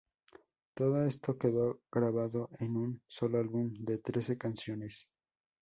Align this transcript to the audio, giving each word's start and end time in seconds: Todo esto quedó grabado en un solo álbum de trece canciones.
Todo 0.73 1.05
esto 1.05 1.37
quedó 1.37 1.79
grabado 1.91 2.49
en 2.57 2.75
un 2.75 3.03
solo 3.05 3.37
álbum 3.37 3.71
de 3.85 3.99
trece 3.99 4.35
canciones. 4.35 5.07